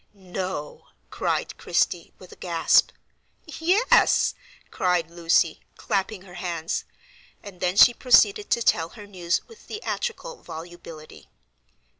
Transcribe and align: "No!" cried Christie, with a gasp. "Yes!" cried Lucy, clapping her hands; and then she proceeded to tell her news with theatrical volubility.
"No!" 0.15 0.87
cried 1.11 1.59
Christie, 1.59 2.11
with 2.17 2.31
a 2.31 2.35
gasp. 2.35 2.89
"Yes!" 3.45 4.33
cried 4.71 5.11
Lucy, 5.11 5.61
clapping 5.77 6.23
her 6.23 6.33
hands; 6.33 6.85
and 7.43 7.59
then 7.59 7.75
she 7.75 7.93
proceeded 7.93 8.49
to 8.49 8.63
tell 8.63 8.89
her 8.97 9.05
news 9.05 9.47
with 9.47 9.59
theatrical 9.59 10.41
volubility. 10.41 11.29